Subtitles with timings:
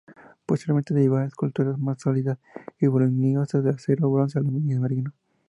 [0.47, 2.39] Posteriormente, derivó a esculturas más sólidas
[2.79, 5.13] y voluminosas de acero, bronce y aluminio marino.